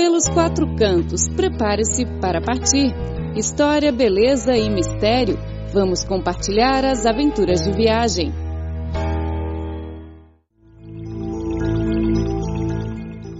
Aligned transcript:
Pelos 0.00 0.30
quatro 0.30 0.66
cantos, 0.76 1.28
prepare-se 1.36 2.06
para 2.22 2.40
partir. 2.40 2.90
História, 3.36 3.92
beleza 3.92 4.56
e 4.56 4.70
mistério. 4.70 5.36
Vamos 5.74 6.04
compartilhar 6.04 6.86
as 6.86 7.04
aventuras 7.04 7.60
de 7.60 7.70
viagem. 7.70 8.32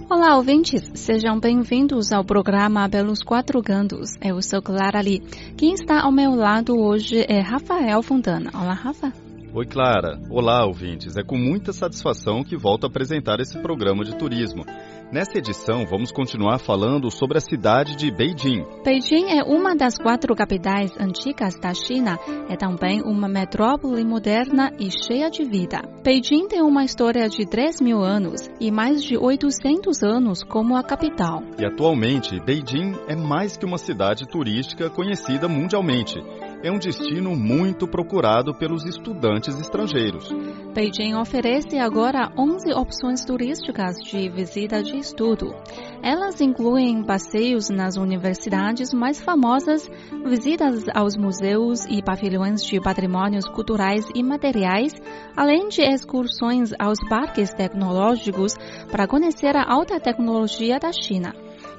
Olá, 0.07 0.37
ouvintes! 0.37 0.83
Sejam 0.93 1.39
bem-vindos 1.39 2.11
ao 2.11 2.23
programa 2.23 2.87
Pelos 2.87 3.23
Quatro 3.23 3.59
Cantos. 3.63 4.11
Eu 4.23 4.39
sou 4.43 4.61
Clara 4.61 5.01
Lee. 5.01 5.23
Quem 5.57 5.73
está 5.73 6.03
ao 6.03 6.11
meu 6.11 6.35
lado 6.35 6.79
hoje 6.79 7.25
é 7.27 7.41
Rafael 7.41 8.03
Fontana. 8.03 8.51
Olá, 8.53 8.75
Rafa. 8.75 9.11
Oi, 9.53 9.65
Clara. 9.65 10.17
Olá, 10.29 10.63
ouvintes. 10.65 11.17
É 11.17 11.23
com 11.23 11.35
muita 11.35 11.73
satisfação 11.73 12.41
que 12.41 12.55
volto 12.55 12.85
a 12.85 12.87
apresentar 12.87 13.41
esse 13.41 13.59
programa 13.59 14.05
de 14.05 14.15
turismo. 14.15 14.63
Nesta 15.11 15.39
edição, 15.39 15.85
vamos 15.85 16.09
continuar 16.09 16.57
falando 16.57 17.11
sobre 17.11 17.37
a 17.37 17.41
cidade 17.41 17.97
de 17.97 18.09
Beijing. 18.09 18.63
Beijing 18.81 19.25
é 19.37 19.43
uma 19.43 19.75
das 19.75 19.97
quatro 19.97 20.33
capitais 20.33 20.89
antigas 20.97 21.59
da 21.59 21.73
China. 21.73 22.17
É 22.47 22.55
também 22.55 23.01
uma 23.01 23.27
metrópole 23.27 24.05
moderna 24.05 24.71
e 24.79 24.89
cheia 24.89 25.29
de 25.29 25.43
vida. 25.43 25.81
Beijing 26.01 26.47
tem 26.47 26.61
uma 26.61 26.85
história 26.85 27.27
de 27.27 27.45
3 27.45 27.81
mil 27.81 27.99
anos 28.01 28.47
e 28.57 28.71
mais 28.71 29.03
de 29.03 29.17
800 29.17 30.01
anos 30.01 30.43
como 30.43 30.77
a 30.77 30.81
capital. 30.81 31.43
E 31.59 31.65
atualmente, 31.65 32.39
Beijing 32.39 32.93
é 33.05 33.15
mais 33.15 33.57
que 33.57 33.65
uma 33.65 33.77
cidade 33.77 34.25
turística 34.25 34.89
conhecida 34.89 35.45
mundialmente 35.49 36.23
é 36.63 36.71
um 36.71 36.77
destino 36.77 37.35
muito 37.35 37.87
procurado 37.87 38.53
pelos 38.53 38.85
estudantes 38.85 39.59
estrangeiros. 39.59 40.29
Beijing 40.73 41.15
oferece 41.15 41.77
agora 41.77 42.31
11 42.37 42.73
opções 42.73 43.25
turísticas 43.25 43.97
de 44.03 44.29
visita 44.29 44.81
de 44.81 44.97
estudo. 44.97 45.55
Elas 46.03 46.39
incluem 46.39 47.03
passeios 47.03 47.69
nas 47.69 47.97
universidades 47.97 48.93
mais 48.93 49.21
famosas, 49.21 49.89
visitas 50.25 50.85
aos 50.93 51.17
museus 51.17 51.85
e 51.85 52.01
pavilhões 52.01 52.63
de 52.63 52.79
patrimônios 52.79 53.47
culturais 53.49 54.05
e 54.15 54.23
materiais, 54.23 54.93
além 55.35 55.67
de 55.67 55.81
excursões 55.81 56.71
aos 56.79 56.99
parques 57.09 57.53
tecnológicos 57.53 58.53
para 58.91 59.07
conhecer 59.07 59.55
a 59.55 59.65
alta 59.67 59.99
tecnologia 59.99 60.79
da 60.79 60.91
China. 60.91 61.33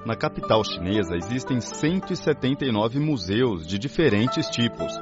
Na 0.05 0.17
capital 0.17 0.64
chinesa 0.64 1.17
existem 1.17 1.61
179 1.61 2.98
museus 2.98 3.64
de 3.64 3.78
diferentes 3.78 4.48
tipos. 4.48 4.92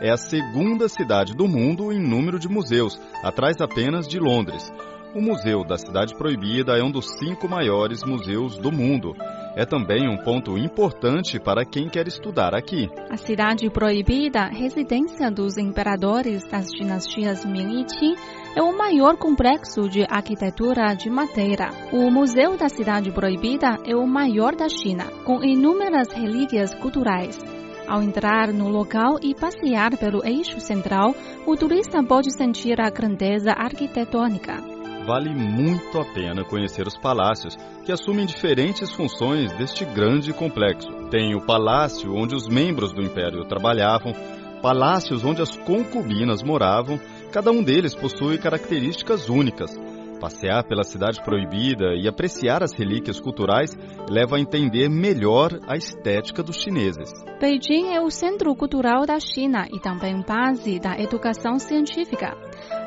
É 0.00 0.10
a 0.10 0.16
segunda 0.16 0.88
cidade 0.88 1.34
do 1.34 1.46
mundo 1.46 1.92
em 1.92 2.00
número 2.00 2.38
de 2.38 2.48
museus, 2.48 2.98
atrás 3.22 3.60
apenas 3.60 4.08
de 4.08 4.18
Londres. 4.18 4.72
O 5.14 5.20
Museu 5.20 5.64
da 5.64 5.78
Cidade 5.78 6.14
Proibida 6.14 6.76
é 6.76 6.82
um 6.82 6.90
dos 6.90 7.06
cinco 7.18 7.48
maiores 7.48 8.02
museus 8.04 8.58
do 8.58 8.70
mundo. 8.70 9.14
É 9.56 9.64
também 9.64 10.06
um 10.06 10.18
ponto 10.18 10.58
importante 10.58 11.40
para 11.40 11.64
quem 11.64 11.88
quer 11.88 12.06
estudar 12.06 12.54
aqui. 12.54 12.90
A 13.10 13.16
Cidade 13.16 13.70
Proibida, 13.70 14.46
residência 14.48 15.30
dos 15.30 15.56
imperadores 15.56 16.42
das 16.50 16.66
dinastias 16.66 17.46
Ming 17.46 17.80
e 17.80 17.84
Qin, 17.84 18.14
é 18.56 18.62
o 18.62 18.76
maior 18.76 19.18
complexo 19.18 19.86
de 19.86 20.02
arquitetura 20.08 20.94
de 20.96 21.10
madeira. 21.10 21.68
O 21.92 22.10
Museu 22.10 22.56
da 22.56 22.70
Cidade 22.70 23.12
Proibida 23.12 23.76
é 23.84 23.94
o 23.94 24.06
maior 24.06 24.56
da 24.56 24.66
China, 24.66 25.04
com 25.26 25.44
inúmeras 25.44 26.08
relíquias 26.10 26.74
culturais. 26.74 27.38
Ao 27.86 28.02
entrar 28.02 28.54
no 28.54 28.68
local 28.68 29.18
e 29.22 29.34
passear 29.34 29.98
pelo 29.98 30.24
eixo 30.24 30.58
central, 30.58 31.14
o 31.46 31.54
turista 31.54 32.02
pode 32.02 32.34
sentir 32.34 32.80
a 32.80 32.88
grandeza 32.88 33.52
arquitetônica 33.52 34.74
vale 35.06 35.32
muito 35.32 36.00
a 36.00 36.04
pena 36.04 36.44
conhecer 36.44 36.84
os 36.84 36.98
palácios, 36.98 37.56
que 37.84 37.92
assumem 37.92 38.26
diferentes 38.26 38.90
funções 38.90 39.52
deste 39.52 39.84
grande 39.84 40.32
complexo. 40.32 40.88
Tem 41.12 41.32
o 41.32 41.46
palácio 41.46 42.12
onde 42.12 42.34
os 42.34 42.48
membros 42.48 42.92
do 42.92 43.00
império 43.00 43.44
trabalhavam, 43.44 44.12
palácios 44.60 45.24
onde 45.24 45.40
as 45.40 45.56
concubinas 45.58 46.42
moravam, 46.42 46.98
cada 47.32 47.50
um 47.50 47.62
deles 47.62 47.94
possui 47.94 48.38
características 48.38 49.28
únicas. 49.28 49.70
Passear 50.20 50.64
pela 50.64 50.82
cidade 50.82 51.22
proibida 51.22 51.94
e 51.94 52.08
apreciar 52.08 52.62
as 52.62 52.72
relíquias 52.72 53.20
culturais 53.20 53.76
leva 54.08 54.36
a 54.36 54.40
entender 54.40 54.88
melhor 54.88 55.50
a 55.68 55.76
estética 55.76 56.42
dos 56.42 56.56
chineses. 56.56 57.12
Beijing 57.38 57.94
é 57.94 58.00
o 58.00 58.10
centro 58.10 58.54
cultural 58.56 59.04
da 59.04 59.20
China 59.20 59.66
e 59.70 59.78
também 59.78 60.22
base 60.26 60.80
da 60.80 60.98
educação 60.98 61.58
científica. 61.58 62.34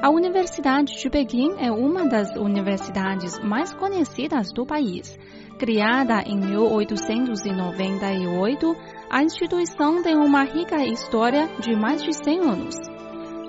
A 0.02 0.10
Universidade 0.10 1.00
de 1.00 1.10
Pequim 1.10 1.52
é 1.60 1.72
uma 1.72 2.08
das 2.08 2.36
universidades 2.36 3.38
mais 3.40 3.72
conhecidas 3.74 4.52
do 4.52 4.66
país. 4.66 5.18
Criada 5.60 6.24
em 6.26 6.40
1898, 6.40 8.76
a 9.10 9.24
instituição 9.24 10.02
tem 10.02 10.16
uma 10.16 10.46
rica 10.46 10.86
história 10.86 11.50
de 11.60 11.76
mais 11.76 12.02
de 12.02 12.14
100 12.14 12.40
anos. 12.40 12.89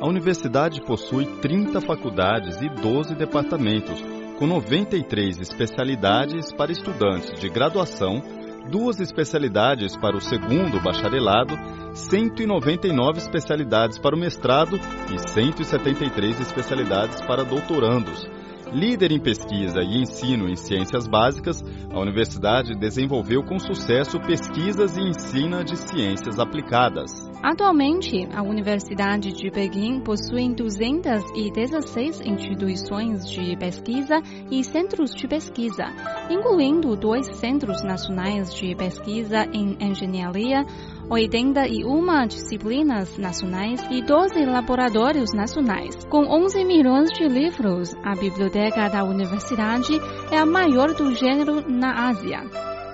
A 0.00 0.09
universidade 0.09 0.81
possui 0.81 1.27
30 1.27 1.78
faculdades 1.83 2.62
e 2.62 2.71
12 2.71 3.15
departamentos, 3.15 4.03
com 4.38 4.47
93 4.47 5.38
especialidades 5.38 6.50
para 6.55 6.72
estudantes 6.72 7.38
de 7.38 7.50
graduação, 7.50 8.22
duas 8.71 8.99
especialidades 8.99 9.94
para 9.99 10.16
o 10.16 10.21
segundo 10.21 10.81
bacharelado, 10.81 11.55
199 11.93 13.19
especialidades 13.19 13.99
para 13.99 14.16
o 14.16 14.19
mestrado 14.19 14.81
e 15.12 15.19
173 15.19 16.41
especialidades 16.41 17.21
para 17.21 17.44
doutorandos. 17.44 18.27
Líder 18.72 19.10
em 19.10 19.19
pesquisa 19.19 19.81
e 19.82 20.00
ensino 20.00 20.48
em 20.48 20.54
ciências 20.54 21.08
básicas, 21.08 21.60
a 21.92 21.98
universidade 21.98 22.78
desenvolveu 22.78 23.42
com 23.42 23.58
sucesso 23.58 24.20
pesquisas 24.20 24.97
e 24.97 25.00
ensina 25.00 25.64
de 25.64 25.76
ciências 25.76 26.38
aplicadas. 26.38 27.10
Atualmente, 27.42 28.28
a 28.32 28.42
Universidade 28.42 29.32
de 29.32 29.50
Pequim 29.50 30.00
possui 30.00 30.54
216 30.54 32.20
instituições 32.20 33.28
de 33.28 33.56
pesquisa 33.56 34.22
e 34.50 34.62
centros 34.62 35.10
de 35.16 35.26
pesquisa, 35.26 35.86
incluindo 36.30 36.94
dois 36.94 37.26
centros 37.38 37.82
nacionais 37.82 38.54
de 38.54 38.76
pesquisa 38.76 39.47
em 39.53 39.76
engenharia, 39.80 40.64
81 41.10 42.28
disciplinas 42.28 43.19
nacionais 43.19 43.84
e 43.91 44.00
12 44.00 44.44
laboratórios 44.47 45.32
nacionais. 45.34 46.04
Com 46.04 46.25
11 46.25 46.65
milhões 46.65 47.10
de 47.10 47.26
livros, 47.26 47.97
a 48.04 48.15
biblioteca 48.15 48.88
da 48.88 49.03
universidade 49.03 49.93
é 50.31 50.38
a 50.38 50.47
maior 50.47 50.94
do 50.94 51.12
gênero 51.12 51.69
na 51.69 52.10
Ásia. 52.10 52.43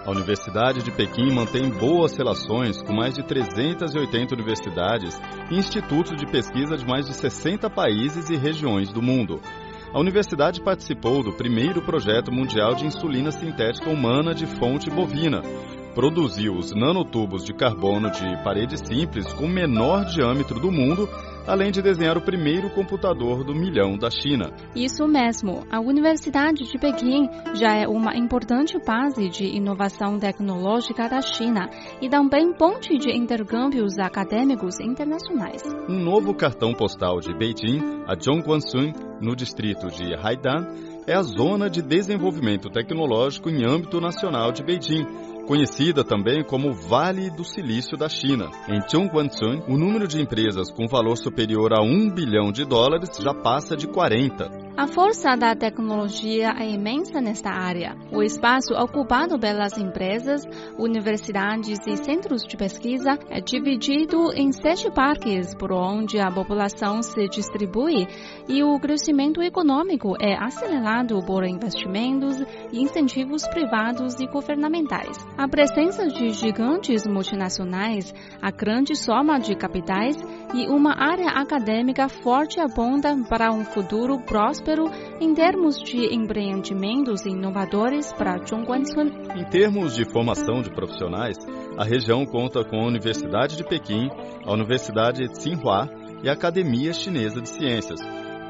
A 0.06 0.10
Universidade 0.10 0.82
de 0.82 0.90
Pequim 0.90 1.30
mantém 1.30 1.68
boas 1.68 2.16
relações 2.16 2.80
com 2.80 2.94
mais 2.94 3.14
de 3.16 3.22
380 3.22 4.34
universidades 4.34 5.20
e 5.50 5.58
institutos 5.58 6.16
de 6.16 6.24
pesquisa 6.26 6.74
de 6.74 6.86
mais 6.86 7.04
de 7.04 7.12
60 7.12 7.68
países 7.68 8.30
e 8.30 8.36
regiões 8.36 8.90
do 8.90 9.02
mundo. 9.02 9.42
A 9.92 10.00
universidade 10.00 10.62
participou 10.62 11.22
do 11.22 11.32
primeiro 11.32 11.82
projeto 11.82 12.32
mundial 12.32 12.74
de 12.74 12.86
insulina 12.86 13.30
sintética 13.30 13.90
humana 13.90 14.34
de 14.34 14.46
fonte 14.46 14.88
bovina, 14.88 15.42
produziu 15.96 16.52
os 16.52 16.72
nanotubos 16.72 17.42
de 17.42 17.54
carbono 17.54 18.10
de 18.10 18.44
parede 18.44 18.76
simples 18.86 19.32
com 19.32 19.46
o 19.46 19.48
menor 19.48 20.04
diâmetro 20.04 20.60
do 20.60 20.70
mundo, 20.70 21.08
além 21.46 21.70
de 21.70 21.80
desenhar 21.80 22.18
o 22.18 22.20
primeiro 22.20 22.68
computador 22.68 23.42
do 23.42 23.54
milhão 23.54 23.96
da 23.96 24.10
China. 24.10 24.52
Isso 24.74 25.08
mesmo. 25.08 25.64
A 25.72 25.80
Universidade 25.80 26.64
de 26.70 26.78
Pequim 26.78 27.26
já 27.54 27.74
é 27.74 27.88
uma 27.88 28.14
importante 28.14 28.76
base 28.86 29.30
de 29.30 29.46
inovação 29.46 30.18
tecnológica 30.18 31.08
da 31.08 31.22
China 31.22 31.70
e 32.02 32.10
também 32.10 32.52
ponte 32.52 32.98
de 32.98 33.10
intercâmbios 33.16 33.98
acadêmicos 33.98 34.78
internacionais. 34.78 35.62
Um 35.88 35.98
novo 35.98 36.34
cartão 36.34 36.74
postal 36.74 37.20
de 37.20 37.32
Beijing, 37.32 38.02
a 38.06 38.14
Zhongguancun, 38.14 38.92
no 39.22 39.34
distrito 39.34 39.86
de 39.86 40.14
Haidan, 40.14 40.95
é 41.06 41.14
a 41.14 41.22
zona 41.22 41.70
de 41.70 41.80
desenvolvimento 41.80 42.68
tecnológico 42.68 43.48
em 43.48 43.64
âmbito 43.64 44.00
nacional 44.00 44.50
de 44.50 44.62
Beijing 44.62 45.06
conhecida 45.46 46.02
também 46.02 46.42
como 46.42 46.74
Vale 46.74 47.30
do 47.30 47.44
Silício 47.44 47.96
da 47.96 48.08
China. 48.08 48.50
Em 48.68 48.80
Chongguancun, 48.88 49.62
o 49.68 49.78
número 49.78 50.08
de 50.08 50.20
empresas 50.20 50.72
com 50.72 50.88
valor 50.88 51.16
superior 51.16 51.72
a 51.72 51.80
1 51.80 52.10
bilhão 52.10 52.50
de 52.50 52.64
dólares 52.64 53.10
já 53.20 53.32
passa 53.32 53.76
de 53.76 53.86
40. 53.86 54.65
A 54.76 54.86
força 54.86 55.34
da 55.34 55.56
tecnologia 55.56 56.52
é 56.58 56.68
imensa 56.68 57.18
nesta 57.18 57.48
área. 57.48 57.96
O 58.12 58.22
espaço 58.22 58.74
ocupado 58.74 59.38
pelas 59.38 59.78
empresas, 59.78 60.42
universidades 60.78 61.78
e 61.86 61.96
centros 61.96 62.42
de 62.42 62.58
pesquisa 62.58 63.18
é 63.30 63.40
dividido 63.40 64.34
em 64.34 64.52
sete 64.52 64.90
parques 64.90 65.54
por 65.54 65.72
onde 65.72 66.20
a 66.20 66.30
população 66.30 67.02
se 67.02 67.26
distribui 67.26 68.06
e 68.46 68.62
o 68.62 68.78
crescimento 68.78 69.40
econômico 69.42 70.14
é 70.20 70.36
acelerado 70.36 71.24
por 71.24 71.42
investimentos 71.46 72.38
e 72.70 72.78
incentivos 72.78 73.48
privados 73.48 74.20
e 74.20 74.26
governamentais. 74.26 75.16
A 75.38 75.48
presença 75.48 76.06
de 76.06 76.28
gigantes 76.34 77.06
multinacionais, 77.06 78.12
a 78.42 78.50
grande 78.50 78.94
soma 78.94 79.38
de 79.38 79.56
capitais 79.56 80.16
e 80.54 80.68
uma 80.68 80.92
área 81.02 81.30
acadêmica 81.30 82.10
forte 82.10 82.60
aponta 82.60 83.16
para 83.26 83.50
um 83.50 83.64
futuro 83.64 84.20
próximo 84.20 84.65
próspero 84.66 84.90
em 85.20 85.32
termos 85.32 85.80
de 85.80 86.12
empreendimentos 86.12 87.24
inovadores 87.24 88.12
para 88.12 88.38
Zhongguancun. 88.44 89.06
Em 89.36 89.44
termos 89.44 89.94
de 89.94 90.04
formação 90.04 90.60
de 90.60 90.70
profissionais, 90.70 91.36
a 91.78 91.84
região 91.84 92.26
conta 92.26 92.64
com 92.64 92.80
a 92.80 92.86
Universidade 92.86 93.56
de 93.56 93.64
Pequim, 93.64 94.08
a 94.44 94.52
Universidade 94.52 95.28
Tsinghua 95.28 95.88
e 96.22 96.28
a 96.28 96.32
Academia 96.32 96.92
Chinesa 96.92 97.40
de 97.40 97.48
Ciências. 97.48 98.00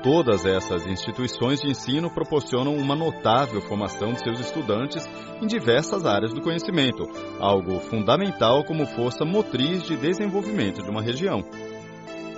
Todas 0.02 0.46
essas 0.46 0.86
instituições 0.86 1.60
de 1.60 1.68
ensino 1.68 2.08
proporcionam 2.08 2.74
uma 2.76 2.94
notável 2.94 3.60
formação 3.60 4.12
de 4.12 4.20
seus 4.20 4.40
estudantes 4.40 5.06
em 5.42 5.46
diversas 5.46 6.06
áreas 6.06 6.32
do 6.32 6.40
conhecimento, 6.40 7.02
algo 7.40 7.80
fundamental 7.80 8.64
como 8.64 8.86
força 8.86 9.24
motriz 9.24 9.82
de 9.82 9.96
desenvolvimento 9.96 10.82
de 10.82 10.88
uma 10.90 11.02
região. 11.02 11.42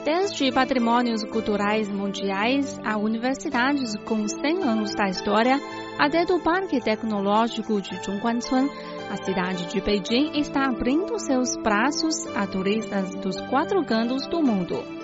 Desde 0.09 0.51
patrimônios 0.51 1.23
culturais 1.25 1.87
mundiais 1.91 2.81
a 2.83 2.97
universidades 2.97 3.95
com 4.07 4.27
100 4.27 4.63
anos 4.63 4.95
da 4.95 5.11
história, 5.11 5.61
até 5.99 6.25
do 6.25 6.41
Parque 6.41 6.81
Tecnológico 6.81 7.79
de 7.83 7.95
Zhongguancun, 8.03 8.71
a 9.11 9.23
cidade 9.23 9.67
de 9.67 9.83
Beijing 9.83 10.31
está 10.41 10.65
abrindo 10.65 11.19
seus 11.19 11.55
braços 11.63 12.27
a 12.35 12.47
turistas 12.47 13.15
dos 13.17 13.39
quatro 13.51 13.85
cantos 13.85 14.27
do 14.29 14.43
mundo. 14.43 14.98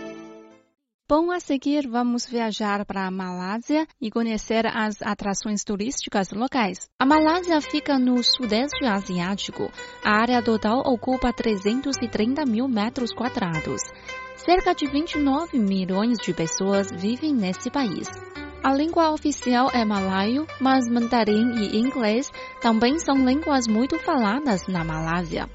Bom, 1.07 1.31
a 1.31 1.39
seguir 1.39 1.87
vamos 1.87 2.25
viajar 2.25 2.83
para 2.87 3.07
a 3.07 3.11
Malásia 3.11 3.87
e 4.01 4.11
conhecer 4.11 4.67
as 4.67 5.03
atrações 5.03 5.63
turísticas 5.63 6.31
locais. 6.31 6.89
A 6.99 7.05
Malásia 7.05 7.61
fica 7.61 7.99
no 7.99 8.23
sudeste 8.23 8.87
asiático. 8.87 9.71
A 10.03 10.23
área 10.23 10.43
total 10.43 10.79
ocupa 10.79 11.31
330 11.31 12.47
mil 12.47 12.67
metros 12.67 13.13
quadrados. 13.13 13.83
Cerca 14.37 14.75
de 14.75 14.87
29 14.87 15.59
milhões 15.59 16.17
de 16.17 16.33
pessoas 16.33 16.89
vivem 16.91 17.35
nesse 17.35 17.71
país. 17.71 18.09
A 18.65 18.73
língua 18.73 19.13
oficial 19.13 19.69
é 19.75 19.85
malaio, 19.85 20.47
mas 20.59 20.89
mandarim 20.89 21.53
e 21.59 21.77
inglês 21.77 22.31
também 22.63 22.99
são 22.99 23.17
línguas 23.17 23.69
muito 23.69 23.99
faladas 23.99 24.67
na 24.67 24.83
Malásia. 24.83 25.51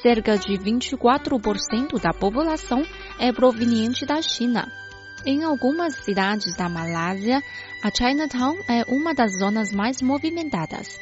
Cerca 0.00 0.38
de 0.38 0.56
24% 0.58 2.00
da 2.00 2.12
população 2.12 2.84
é 3.18 3.32
proveniente 3.32 4.06
da 4.06 4.22
China. 4.22 4.81
Em 5.24 5.44
algumas 5.44 5.94
cidades 5.94 6.56
da 6.56 6.68
Malásia, 6.68 7.40
a 7.80 7.90
Chinatown 7.90 8.58
é 8.68 8.82
uma 8.88 9.14
das 9.14 9.38
zonas 9.38 9.72
mais 9.72 10.02
movimentadas. 10.02 10.98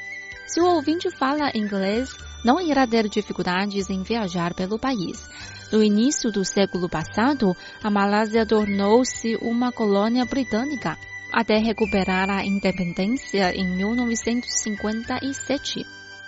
Se 0.47 0.61
o 0.61 0.67
ouvinte 0.67 1.11
fala 1.11 1.51
inglês, 1.55 2.15
não 2.45 2.61
irá 2.61 2.87
ter 2.87 3.09
dificuldades 3.09 3.89
em 3.89 4.03
viajar 4.03 4.53
pelo 4.53 4.79
país. 4.79 5.27
No 5.73 5.83
início 5.83 6.31
do 6.31 6.45
século 6.45 6.87
passado, 6.87 7.57
a 7.83 7.91
Malásia 7.91 8.45
tornou-se 8.45 9.37
uma 9.37 9.73
colônia 9.73 10.27
britânica, 10.27 10.99
até 11.33 11.57
recuperar 11.57 12.29
a 12.29 12.45
independência 12.45 13.57
em 13.57 13.67
1957. 13.75 15.87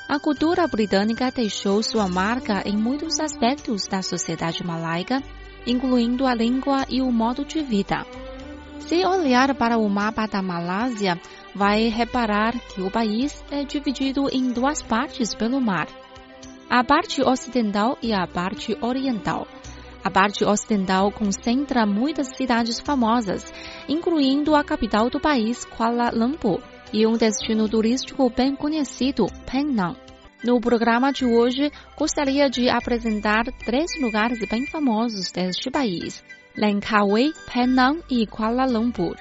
A 0.09 0.19
cultura 0.19 0.67
britânica 0.67 1.31
deixou 1.31 1.83
sua 1.83 2.09
marca 2.09 2.67
em 2.67 2.75
muitos 2.75 3.21
aspectos 3.21 3.87
da 3.87 4.01
sociedade 4.01 4.65
malaica 4.65 5.23
incluindo 5.67 6.27
a 6.27 6.35
língua 6.35 6.85
e 6.89 7.01
o 7.01 7.11
modo 7.11 7.45
de 7.45 7.63
vida. 7.63 8.07
Se 8.81 9.05
olhar 9.05 9.55
para 9.55 9.79
o 9.79 9.89
mapa 9.89 10.27
da 10.27 10.43
Malásia, 10.43 11.21
vai 11.55 11.89
reparar 11.89 12.53
que 12.59 12.83
o 12.83 12.91
país 12.91 13.43
é 13.51 13.65
dividido 13.65 14.29
em 14.33 14.53
duas 14.53 14.83
partes 14.83 15.35
pelo 15.35 15.61
mar: 15.61 15.89
a 16.69 16.83
parte 16.83 17.23
ocidental 17.23 17.97
e 18.03 18.13
a 18.13 18.27
parte 18.27 18.77
oriental. 18.81 19.47
A 20.05 20.11
parte 20.11 20.45
ocidental 20.45 21.13
concentra 21.13 21.87
muitas 21.87 22.29
cidades 22.37 22.81
famosas, 22.81 23.53
incluindo 23.89 24.57
a 24.57 24.65
capital 24.65 25.09
do 25.09 25.21
país, 25.21 25.65
Kuala 25.65 26.11
Lumpur, 26.11 26.61
e 26.93 27.07
um 27.07 27.13
destino 27.13 27.69
turístico 27.69 28.29
bem 28.29 28.57
conhecido, 28.57 29.27
Penang. 29.51 29.97
No 30.45 30.61
programa 30.61 31.13
de 31.13 31.25
hoje, 31.25 31.71
gostaria 31.97 32.51
de 32.51 32.69
apresentar 32.69 33.45
três 33.65 33.93
lugares 34.01 34.41
bem 34.49 34.67
famosos 34.67 35.31
deste 35.31 35.71
país: 35.71 36.21
Langkawi, 36.59 37.33
Penang 37.53 38.03
e 38.11 38.27
Kuala 38.27 38.67
Lumpur. 38.67 39.17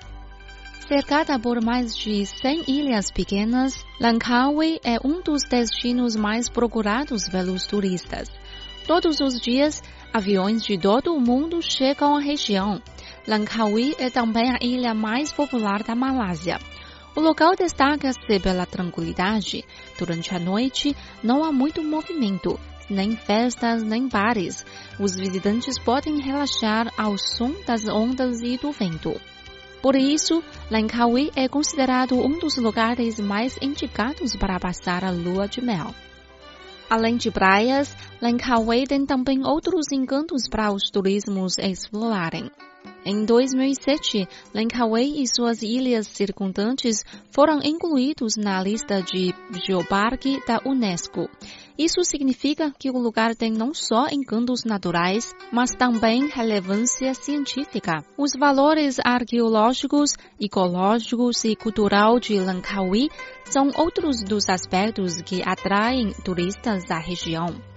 Cercada 0.87 1.37
por 1.37 1.63
mais 1.63 1.95
de 1.95 2.25
100 2.25 2.63
ilhas 2.67 3.11
pequenas, 3.11 3.85
Langkawi 3.99 4.79
é 4.83 4.97
um 5.05 5.21
dos 5.21 5.43
destinos 5.47 6.15
mais 6.15 6.49
procurados 6.49 7.29
pelos 7.29 7.67
turistas. 7.67 8.27
Todos 8.87 9.19
os 9.21 9.39
dias, 9.39 9.83
aviões 10.11 10.63
de 10.63 10.75
todo 10.75 11.13
o 11.15 11.21
mundo 11.21 11.61
chegam 11.61 12.15
à 12.15 12.19
região. 12.19 12.81
Langkawi 13.27 13.95
é 13.99 14.09
também 14.09 14.49
a 14.49 14.57
ilha 14.59 14.95
mais 14.95 15.31
popular 15.31 15.83
da 15.83 15.93
Malásia. 15.93 16.57
O 17.13 17.19
local 17.19 17.55
destaca-se 17.55 18.39
pela 18.39 18.65
tranquilidade. 18.65 19.65
Durante 19.99 20.33
a 20.33 20.39
noite, 20.39 20.95
não 21.21 21.43
há 21.43 21.51
muito 21.51 21.83
movimento, 21.83 22.57
nem 22.89 23.17
festas, 23.17 23.83
nem 23.83 24.07
bares. 24.07 24.65
Os 24.97 25.15
visitantes 25.15 25.77
podem 25.77 26.21
relaxar 26.21 26.91
ao 26.97 27.17
som 27.17 27.53
das 27.65 27.85
ondas 27.85 28.39
e 28.41 28.57
do 28.57 28.71
vento. 28.71 29.19
Por 29.81 29.95
isso, 29.95 30.43
Langkawi 30.69 31.31
é 31.35 31.47
considerado 31.49 32.15
um 32.15 32.39
dos 32.39 32.55
lugares 32.57 33.19
mais 33.19 33.57
indicados 33.61 34.35
para 34.35 34.59
passar 34.59 35.03
a 35.03 35.11
lua 35.11 35.47
de 35.47 35.59
mel. 35.59 35.93
Além 36.89 37.17
de 37.17 37.31
praias, 37.31 37.95
Langkawi 38.21 38.85
tem 38.85 39.05
também 39.05 39.45
outros 39.45 39.91
encantos 39.91 40.47
para 40.49 40.71
os 40.71 40.89
turismos 40.89 41.57
explorarem. 41.57 42.49
Em 43.03 43.25
2007, 43.25 44.27
Langkawi 44.53 45.23
e 45.23 45.27
suas 45.27 45.63
ilhas 45.63 46.05
circundantes 46.05 47.03
foram 47.31 47.59
incluídos 47.63 48.35
na 48.37 48.61
lista 48.61 49.01
de 49.01 49.33
Geoparque 49.65 50.39
da 50.45 50.61
Unesco. 50.63 51.27
Isso 51.75 52.03
significa 52.03 52.71
que 52.77 52.91
o 52.91 52.99
lugar 52.99 53.35
tem 53.35 53.51
não 53.51 53.73
só 53.73 54.05
encantos 54.11 54.63
naturais, 54.63 55.33
mas 55.51 55.71
também 55.71 56.27
relevância 56.27 57.15
científica. 57.15 58.03
Os 58.15 58.33
valores 58.37 58.97
arqueológicos, 59.03 60.11
ecológicos 60.39 61.43
e 61.43 61.55
cultural 61.55 62.19
de 62.19 62.39
Langkawi 62.39 63.09
são 63.45 63.71
outros 63.75 64.23
dos 64.23 64.47
aspectos 64.47 65.19
que 65.23 65.41
atraem 65.43 66.13
turistas 66.23 66.83
à 66.91 66.99
região. 66.99 67.70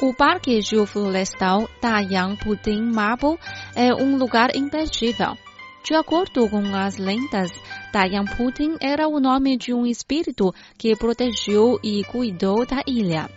O 0.00 0.14
Parque 0.14 0.60
Geoflorestal 0.62 1.68
Dayang 1.82 2.36
Puting 2.36 2.82
Marble 2.82 3.36
é 3.74 3.92
um 3.92 4.16
lugar 4.16 4.54
imperdível. 4.54 5.36
De 5.82 5.92
acordo 5.92 6.48
com 6.48 6.72
as 6.72 6.98
lendas, 6.98 7.50
Dayang 7.92 8.30
Puting 8.36 8.76
era 8.80 9.08
o 9.08 9.18
nome 9.18 9.56
de 9.56 9.74
um 9.74 9.84
espírito 9.84 10.54
que 10.78 10.94
protegeu 10.94 11.80
e 11.82 12.04
cuidou 12.04 12.64
da 12.64 12.80
ilha. 12.86 13.28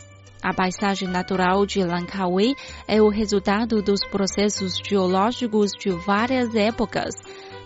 A 0.43 0.53
paisagem 0.53 1.07
natural 1.07 1.65
de 1.65 1.83
Langkawi 1.83 2.55
é 2.87 3.01
o 3.01 3.09
resultado 3.09 3.81
dos 3.81 4.05
processos 4.05 4.77
geológicos 4.87 5.71
de 5.71 5.89
várias 6.05 6.53
épocas, 6.53 7.15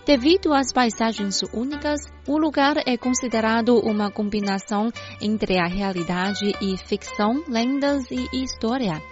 Devido 0.06 0.54
às 0.54 0.72
paisagens 0.72 1.42
únicas, 1.52 2.00
o 2.28 2.38
lugar 2.38 2.76
é 2.86 2.96
considerado 2.96 3.80
uma 3.80 4.08
combinação 4.08 4.92
entre 5.20 5.58
a 5.58 5.66
realidade 5.66 6.54
e 6.62 6.76
ficção, 6.76 7.42
lendas 7.48 8.04
e 8.12 8.44
história. 8.44 9.02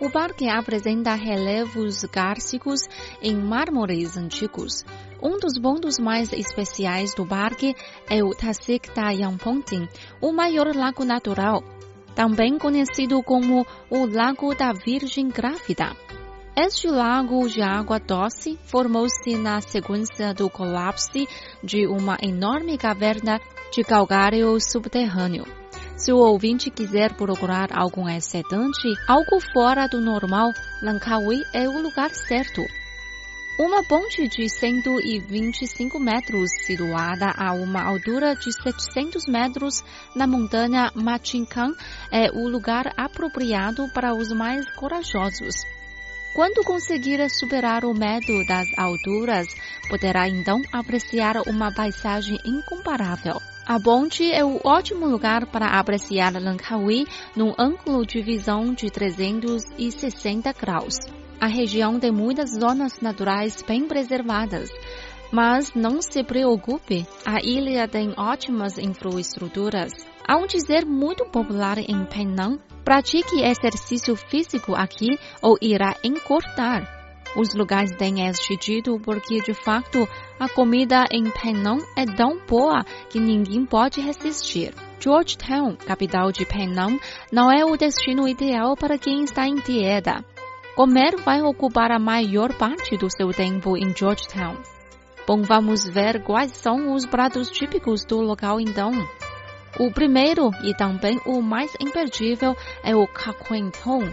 O 0.00 0.10
parque 0.10 0.48
apresenta 0.48 1.14
relevos 1.14 2.04
gársicos 2.06 2.80
em 3.22 3.36
mármores 3.36 4.16
antigos. 4.16 4.84
Um 5.22 5.38
dos 5.38 5.56
pontos 5.56 6.00
mais 6.00 6.32
especiais 6.32 7.14
do 7.14 7.24
parque 7.24 7.72
é 8.10 8.24
o 8.24 8.30
Tasik 8.30 8.92
Dayangponting, 8.92 9.88
o 10.20 10.32
maior 10.32 10.74
lago 10.74 11.04
natural, 11.04 11.62
também 12.16 12.58
conhecido 12.58 13.22
como 13.22 13.64
o 13.88 14.04
Lago 14.04 14.52
da 14.52 14.72
Virgem 14.72 15.28
Grávida. 15.28 16.03
Este 16.56 16.86
lago 16.86 17.48
de 17.48 17.60
água 17.60 17.98
doce 17.98 18.56
formou-se 18.62 19.36
na 19.36 19.60
sequência 19.60 20.32
do 20.32 20.48
colapso 20.48 21.26
de 21.64 21.84
uma 21.84 22.16
enorme 22.22 22.78
caverna 22.78 23.40
de 23.72 23.82
calcário 23.82 24.56
subterrâneo. 24.60 25.44
Se 25.96 26.12
o 26.12 26.18
ouvinte 26.18 26.70
quiser 26.70 27.12
procurar 27.14 27.76
algum 27.76 28.08
excedente, 28.08 28.86
algo 29.08 29.40
fora 29.52 29.88
do 29.88 30.00
normal, 30.00 30.52
Langkawi 30.80 31.42
é 31.52 31.68
o 31.68 31.82
lugar 31.82 32.10
certo. 32.10 32.62
Uma 33.58 33.82
ponte 33.88 34.28
de 34.28 34.48
125 34.48 35.98
metros, 35.98 36.50
situada 36.64 37.32
a 37.36 37.52
uma 37.52 37.82
altura 37.82 38.36
de 38.36 38.52
700 38.52 39.26
metros 39.26 39.82
na 40.14 40.24
montanha 40.24 40.92
Machinkan, 40.94 41.74
é 42.12 42.30
o 42.30 42.48
lugar 42.48 42.92
apropriado 42.96 43.88
para 43.92 44.14
os 44.14 44.30
mais 44.32 44.64
corajosos. 44.76 45.56
Quando 46.34 46.64
conseguir 46.64 47.30
superar 47.30 47.84
o 47.84 47.94
medo 47.94 48.44
das 48.44 48.66
alturas, 48.76 49.46
poderá 49.88 50.28
então 50.28 50.60
apreciar 50.72 51.36
uma 51.46 51.72
paisagem 51.72 52.36
incomparável. 52.44 53.40
A 53.64 53.78
ponte 53.78 54.32
é 54.32 54.44
um 54.44 54.58
ótimo 54.64 55.06
lugar 55.06 55.46
para 55.46 55.78
apreciar 55.78 56.32
Langkawi 56.32 57.06
num 57.36 57.54
ângulo 57.56 58.04
de 58.04 58.20
visão 58.20 58.74
de 58.74 58.90
360 58.90 60.52
graus. 60.54 60.96
A 61.40 61.46
região 61.46 62.00
tem 62.00 62.10
muitas 62.10 62.50
zonas 62.50 63.00
naturais 63.00 63.62
bem 63.62 63.86
preservadas. 63.86 64.68
Mas 65.30 65.72
não 65.72 66.02
se 66.02 66.24
preocupe, 66.24 67.06
a 67.24 67.40
ilha 67.44 67.86
tem 67.86 68.12
ótimas 68.16 68.76
infraestruturas. 68.76 69.92
Há 70.26 70.38
um 70.38 70.46
dizer 70.46 70.86
muito 70.86 71.26
popular 71.26 71.76
em 71.78 72.04
Penang: 72.06 72.58
pratique 72.82 73.42
exercício 73.42 74.16
físico 74.16 74.74
aqui 74.74 75.18
ou 75.42 75.58
irá 75.60 75.94
encurtar. 76.02 76.90
Os 77.36 77.52
lugares 77.52 77.90
têm 77.96 78.26
este 78.26 78.56
dito 78.56 78.98
porque, 79.00 79.42
de 79.42 79.52
facto, 79.52 80.08
a 80.40 80.48
comida 80.48 81.04
em 81.12 81.24
Penang 81.30 81.84
é 81.96 82.06
tão 82.06 82.38
boa 82.46 82.84
que 83.10 83.20
ninguém 83.20 83.66
pode 83.66 84.00
resistir. 84.00 84.72
Georgetown, 84.98 85.76
capital 85.76 86.32
de 86.32 86.46
Penang, 86.46 86.98
não 87.30 87.52
é 87.52 87.62
o 87.62 87.76
destino 87.76 88.26
ideal 88.26 88.76
para 88.76 88.96
quem 88.96 89.24
está 89.24 89.46
em 89.46 89.56
dieta. 89.56 90.24
Comer 90.74 91.16
vai 91.16 91.42
ocupar 91.42 91.92
a 91.92 91.98
maior 91.98 92.54
parte 92.54 92.96
do 92.96 93.10
seu 93.10 93.28
tempo 93.30 93.76
em 93.76 93.94
Georgetown. 93.94 94.56
Bom, 95.26 95.42
vamos 95.42 95.86
ver 95.86 96.22
quais 96.22 96.52
são 96.52 96.94
os 96.94 97.04
pratos 97.04 97.50
típicos 97.50 98.04
do 98.04 98.20
local 98.20 98.60
então. 98.60 98.92
O 99.78 99.90
primeiro 99.90 100.50
e 100.62 100.72
também 100.72 101.20
o 101.26 101.42
mais 101.42 101.72
imperdível 101.80 102.56
é 102.82 102.94
o 102.94 103.08
Kakwentong. 103.08 104.12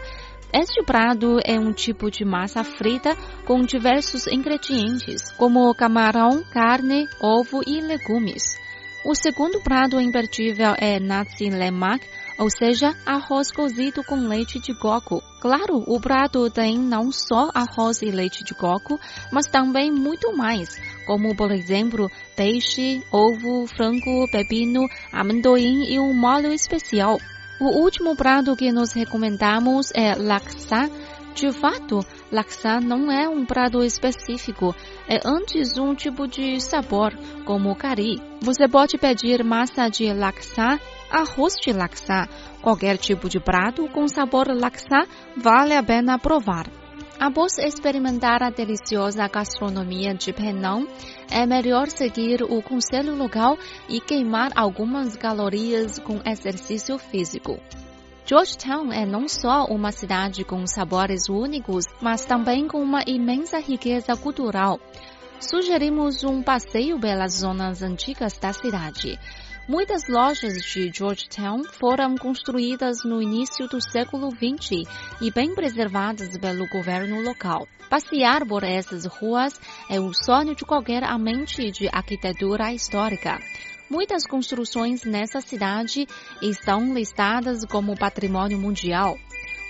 Este 0.51 0.83
prato 0.83 1.37
é 1.45 1.59
um 1.59 1.71
tipo 1.71 2.09
de 2.09 2.25
massa 2.25 2.63
frita 2.63 3.15
com 3.45 3.61
diversos 3.61 4.27
ingredientes, 4.27 5.31
como 5.37 5.73
camarão, 5.75 6.43
carne, 6.51 7.07
ovo 7.21 7.61
e 7.65 7.79
legumes. 7.79 8.59
O 9.05 9.15
segundo 9.15 9.61
prato 9.61 9.99
imperdível 9.99 10.75
é 10.77 10.99
nasi 10.99 11.49
lemak, 11.49 12.05
ou 12.37 12.49
seja, 12.49 12.95
arroz 13.05 13.51
cozido 13.51 14.03
com 14.03 14.15
leite 14.27 14.59
de 14.59 14.73
coco. 14.79 15.23
Claro, 15.39 15.83
o 15.87 15.99
prato 15.99 16.49
tem 16.49 16.77
não 16.77 17.11
só 17.11 17.49
arroz 17.53 18.01
e 18.01 18.11
leite 18.11 18.43
de 18.43 18.53
coco, 18.53 18.99
mas 19.31 19.47
também 19.47 19.91
muito 19.91 20.35
mais, 20.35 20.75
como 21.05 21.35
por 21.35 21.51
exemplo 21.51 22.09
peixe, 22.35 23.01
ovo, 23.11 23.67
frango, 23.67 24.29
pepino, 24.31 24.87
amendoim 25.11 25.83
e 25.91 25.99
um 25.99 26.13
molho 26.13 26.51
especial. 26.51 27.17
O 27.59 27.83
último 27.83 28.15
prato 28.15 28.55
que 28.55 28.71
nos 28.71 28.93
recomendamos 28.93 29.91
é 29.93 30.15
laksa. 30.15 30.89
De 31.33 31.51
fato, 31.51 31.99
laksa 32.31 32.79
não 32.81 33.11
é 33.11 33.29
um 33.29 33.45
prato 33.45 33.81
específico, 33.83 34.75
é 35.07 35.19
antes 35.23 35.77
um 35.77 35.95
tipo 35.95 36.27
de 36.27 36.59
sabor, 36.59 37.13
como 37.45 37.75
curry. 37.75 38.21
Você 38.41 38.67
pode 38.67 38.97
pedir 38.97 39.43
massa 39.43 39.87
de 39.87 40.11
laksa 40.11 40.79
arroz 41.11 41.55
de 41.61 41.73
laksa. 41.73 42.27
Qualquer 42.61 42.97
tipo 42.97 43.27
de 43.27 43.39
prato 43.39 43.87
com 43.89 44.07
sabor 44.07 44.47
laksa 44.47 45.05
vale 45.37 45.75
a 45.75 45.83
pena 45.83 46.17
provar. 46.17 46.80
Após 47.21 47.59
experimentar 47.59 48.41
a 48.41 48.49
deliciosa 48.49 49.27
gastronomia 49.27 50.11
de 50.11 50.33
Penang, 50.33 50.87
é 51.29 51.45
melhor 51.45 51.87
seguir 51.87 52.41
o 52.41 52.63
conselho 52.63 53.15
local 53.15 53.59
e 53.87 54.01
queimar 54.01 54.49
algumas 54.55 55.15
calorias 55.15 55.99
com 55.99 56.19
exercício 56.25 56.97
físico. 56.97 57.59
Georgetown 58.25 58.91
é 58.91 59.05
não 59.05 59.27
só 59.27 59.65
uma 59.65 59.91
cidade 59.91 60.43
com 60.43 60.65
sabores 60.65 61.29
únicos, 61.29 61.85
mas 62.01 62.25
também 62.25 62.67
com 62.67 62.81
uma 62.81 63.03
imensa 63.05 63.59
riqueza 63.59 64.17
cultural. 64.17 64.79
Sugerimos 65.39 66.23
um 66.23 66.41
passeio 66.41 66.99
pelas 66.99 67.33
zonas 67.35 67.83
antigas 67.83 68.35
da 68.39 68.51
cidade. 68.51 69.19
Muitas 69.71 70.05
lojas 70.09 70.61
de 70.65 70.91
Georgetown 70.93 71.63
foram 71.63 72.17
construídas 72.17 73.05
no 73.05 73.21
início 73.21 73.69
do 73.69 73.79
século 73.79 74.29
XX 74.29 74.83
e 75.21 75.31
bem 75.31 75.55
preservadas 75.55 76.37
pelo 76.37 76.67
governo 76.67 77.21
local. 77.21 77.65
Passear 77.89 78.45
por 78.45 78.65
essas 78.65 79.05
ruas 79.05 79.57
é 79.89 79.97
o 79.97 80.13
sonho 80.13 80.53
de 80.53 80.65
qualquer 80.65 81.05
amante 81.05 81.71
de 81.71 81.87
arquitetura 81.87 82.73
histórica. 82.73 83.39
Muitas 83.89 84.27
construções 84.27 85.05
nessa 85.05 85.39
cidade 85.39 86.05
estão 86.41 86.93
listadas 86.93 87.63
como 87.63 87.97
patrimônio 87.97 88.59
mundial. 88.59 89.17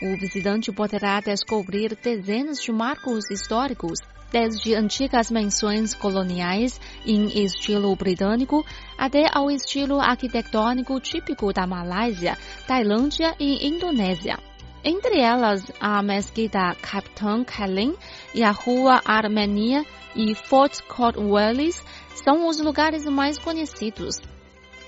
O 0.01 0.17
visitante 0.17 0.71
poderá 0.71 1.19
descobrir 1.19 1.95
dezenas 1.95 2.59
de 2.59 2.71
marcos 2.71 3.29
históricos 3.29 3.99
desde 4.31 4.73
antigas 4.73 5.29
menções 5.29 5.93
coloniais 5.93 6.79
em 7.05 7.43
estilo 7.43 7.95
britânico 7.95 8.65
até 8.97 9.25
ao 9.31 9.51
estilo 9.51 9.99
arquitetônico 9.99 10.99
típico 10.99 11.51
da 11.51 11.67
Malásia, 11.67 12.37
Tailândia 12.65 13.35
e 13.39 13.67
Indonésia. 13.67 14.39
Entre 14.83 15.19
elas, 15.19 15.71
a 15.79 16.01
Mesquita 16.01 16.75
Capitão 16.81 17.43
Kalim 17.43 17.95
e 18.33 18.41
a 18.41 18.51
Rua 18.51 18.99
Armênia 19.05 19.85
e 20.15 20.33
Fort 20.33 20.81
Cornwallis 20.87 21.83
são 22.15 22.47
os 22.47 22.59
lugares 22.59 23.05
mais 23.05 23.37
conhecidos. 23.37 24.19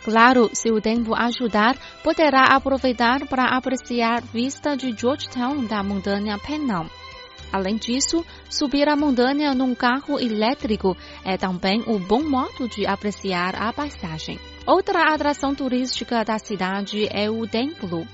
Claro, 0.04 0.50
se 0.52 0.70
o 0.70 0.82
tempo 0.82 1.16
ajudar, 1.16 1.78
poderá 2.04 2.56
aproveitar 2.56 3.26
para 3.28 3.56
apreciar 3.56 4.22
vista 4.22 4.76
de 4.76 4.92
Georgetown 4.92 5.66
da 5.66 5.82
montanha 5.82 6.38
Penang. 6.40 6.90
Além 7.54 7.76
disso, 7.76 8.26
subir 8.50 8.90
a 8.90 8.96
montanha 8.96 9.54
num 9.54 9.76
carro 9.76 10.20
elétrico 10.20 10.98
é 11.24 11.38
também 11.38 11.84
um 11.86 12.00
bom 12.00 12.24
modo 12.24 12.68
de 12.68 12.88
apreciar 12.88 13.56
a 13.56 13.72
paisagem. 13.72 14.40
Outra 14.66 15.14
atração 15.14 15.54
turística 15.54 16.26
da 16.26 16.40
cidade 16.40 17.08
é 17.12 17.30
o 17.30 17.46
templo. 17.46 18.08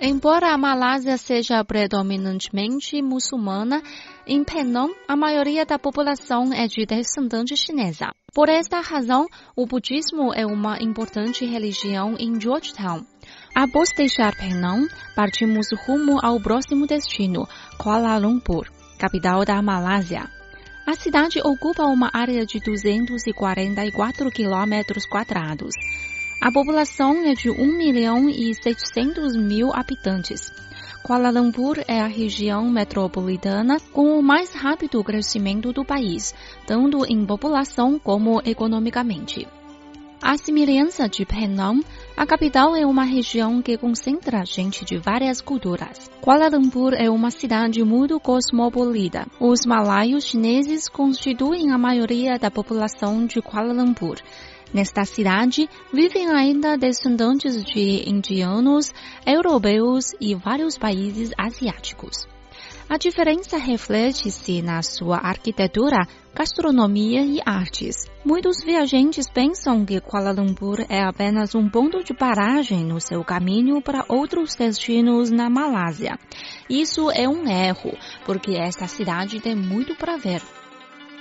Embora 0.00 0.52
a 0.52 0.58
Malásia 0.58 1.16
seja 1.16 1.64
predominantemente 1.64 3.02
muçulmana, 3.02 3.82
em 4.26 4.44
Penang 4.44 4.94
a 5.08 5.16
maioria 5.16 5.66
da 5.66 5.76
população 5.76 6.52
é 6.52 6.68
de 6.68 6.86
descendente 6.86 7.56
chinesa. 7.56 8.12
Por 8.32 8.48
esta 8.48 8.80
razão, 8.80 9.26
o 9.56 9.66
budismo 9.66 10.32
é 10.32 10.46
uma 10.46 10.78
importante 10.80 11.44
religião 11.44 12.14
em 12.16 12.40
Georgetown. 12.40 13.04
Após 13.56 13.88
deixar 13.96 14.36
Penang, 14.36 14.88
partimos 15.16 15.66
rumo 15.84 16.20
ao 16.22 16.40
próximo 16.40 16.86
destino, 16.86 17.48
Kuala 17.76 18.18
Lumpur 18.18 18.68
capital 19.04 19.44
da 19.44 19.60
Malásia. 19.60 20.30
A 20.86 20.94
cidade 20.94 21.38
ocupa 21.44 21.82
uma 21.82 22.08
área 22.10 22.46
de 22.46 22.58
244 22.58 24.30
quilômetros 24.30 25.04
quadrados. 25.04 25.74
A 26.40 26.50
população 26.50 27.22
é 27.26 27.34
de 27.34 27.50
1 27.50 27.76
milhão 27.76 28.30
e 28.30 28.54
600 28.54 29.36
mil 29.36 29.74
habitantes. 29.74 30.50
Kuala 31.02 31.28
Lumpur 31.28 31.84
é 31.86 32.00
a 32.00 32.06
região 32.06 32.70
metropolitana 32.70 33.78
com 33.92 34.18
o 34.18 34.22
mais 34.22 34.54
rápido 34.54 35.04
crescimento 35.04 35.70
do 35.70 35.84
país, 35.84 36.34
tanto 36.66 37.04
em 37.04 37.26
população 37.26 37.98
como 37.98 38.40
economicamente. 38.42 39.46
À 40.24 40.38
semelhança 40.38 41.06
de 41.06 41.26
Penang, 41.26 41.84
a 42.16 42.24
capital 42.24 42.74
é 42.74 42.86
uma 42.86 43.04
região 43.04 43.60
que 43.60 43.76
concentra 43.76 44.42
gente 44.46 44.82
de 44.82 44.96
várias 44.96 45.42
culturas. 45.42 46.10
Kuala 46.22 46.48
Lumpur 46.48 46.94
é 46.94 47.10
uma 47.10 47.30
cidade 47.30 47.84
muito 47.84 48.18
cosmopolita. 48.18 49.26
Os 49.38 49.66
malaios 49.66 50.24
chineses 50.24 50.88
constituem 50.88 51.72
a 51.72 51.76
maioria 51.76 52.38
da 52.38 52.50
população 52.50 53.26
de 53.26 53.42
Kuala 53.42 53.74
Lumpur. 53.74 54.16
Nesta 54.72 55.04
cidade 55.04 55.68
vivem 55.92 56.30
ainda 56.30 56.78
descendentes 56.78 57.62
de 57.62 58.08
indianos, 58.08 58.94
europeus 59.26 60.12
e 60.18 60.34
vários 60.34 60.78
países 60.78 61.32
asiáticos. 61.36 62.26
A 62.86 62.98
diferença 62.98 63.56
reflete-se 63.56 64.60
na 64.60 64.82
sua 64.82 65.16
arquitetura, 65.16 66.06
gastronomia 66.34 67.22
e 67.22 67.40
artes. 67.44 68.04
Muitos 68.22 68.62
viajantes 68.62 69.26
pensam 69.28 69.86
que 69.86 70.00
Kuala 70.00 70.32
Lumpur 70.32 70.84
é 70.90 71.02
apenas 71.02 71.54
um 71.54 71.68
ponto 71.68 72.04
de 72.04 72.12
paragem 72.12 72.84
no 72.84 73.00
seu 73.00 73.24
caminho 73.24 73.80
para 73.80 74.04
outros 74.06 74.54
destinos 74.54 75.30
na 75.30 75.48
Malásia. 75.48 76.18
Isso 76.68 77.10
é 77.10 77.26
um 77.26 77.48
erro, 77.48 77.96
porque 78.26 78.52
esta 78.52 78.86
cidade 78.86 79.40
tem 79.40 79.56
muito 79.56 79.96
para 79.96 80.18
ver. 80.18 80.42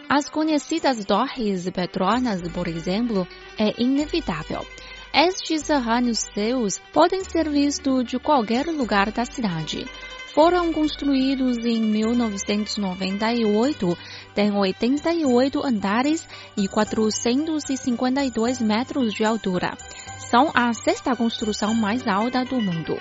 As 0.10 0.30
conhecidas 0.30 1.06
Torres 1.06 1.70
Petronas, 1.70 2.42
por 2.50 2.68
exemplo, 2.68 3.26
é 3.58 3.82
inevitável. 3.82 4.66
Estes 5.14 5.72
arranha-céus 5.72 6.82
podem 6.92 7.24
ser 7.24 7.48
vistos 7.48 8.04
de 8.04 8.20
qualquer 8.20 8.66
lugar 8.66 9.12
da 9.12 9.24
cidade 9.24 9.86
foram 10.34 10.74
construídos 10.74 11.58
em 11.60 11.80
1998, 11.82 13.98
têm 14.34 14.52
88 14.52 15.64
andares 15.64 16.28
e 16.58 16.68
452 16.68 18.60
metros 18.60 19.14
de 19.14 19.24
altura. 19.24 19.78
São 20.18 20.50
a 20.56 20.74
sexta 20.74 21.16
construção 21.16 21.76
mais 21.76 22.08
alta 22.08 22.44
do 22.44 22.60
mundo. 22.60 22.98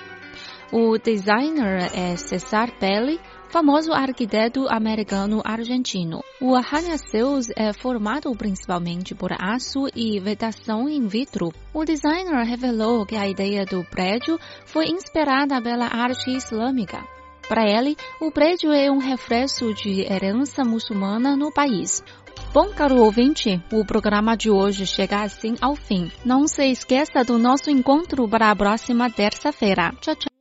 O 0.71 0.95
designer 0.97 1.89
é 1.93 2.15
Cesar 2.15 2.71
Pelli, 2.79 3.19
famoso 3.49 3.91
arquiteto 3.93 4.65
americano-argentino. 4.67 6.23
O 6.41 6.55
arranha-céus 6.55 7.49
é 7.55 7.71
formado 7.73 8.31
principalmente 8.31 9.13
por 9.13 9.31
aço 9.33 9.87
e 9.95 10.19
vedação 10.19 10.89
in 10.89 11.05
vitro. 11.07 11.53
O 11.71 11.85
designer 11.85 12.43
revelou 12.43 13.05
que 13.05 13.15
a 13.15 13.27
ideia 13.27 13.63
do 13.65 13.83
prédio 13.83 14.39
foi 14.65 14.85
inspirada 14.85 15.61
pela 15.61 15.85
arte 15.85 16.31
islâmica. 16.31 17.12
Para 17.47 17.69
ele, 17.69 17.95
o 18.19 18.31
prédio 18.31 18.71
é 18.71 18.89
um 18.89 18.97
reflexo 18.97 19.73
de 19.73 20.01
herança 20.01 20.63
muçulmana 20.63 21.35
no 21.35 21.51
país. 21.51 22.03
Bom, 22.53 22.69
caro 22.69 22.97
ouvinte, 22.97 23.61
o 23.71 23.83
programa 23.85 24.37
de 24.37 24.49
hoje 24.49 24.85
chega 24.85 25.23
assim 25.23 25.55
ao 25.59 25.75
fim. 25.75 26.11
Não 26.23 26.47
se 26.47 26.65
esqueça 26.65 27.23
do 27.23 27.37
nosso 27.37 27.69
encontro 27.69 28.27
para 28.27 28.51
a 28.51 28.55
próxima 28.55 29.09
terça-feira. 29.09 29.91
Tchau, 29.99 30.15
tchau. 30.15 30.32